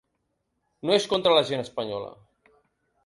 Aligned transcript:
No 0.89 0.95
és 0.95 1.05
contra 1.13 1.35
la 1.37 1.45
gent 1.51 1.63
espanyola. 1.67 2.11